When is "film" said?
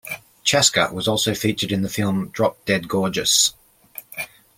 1.87-2.29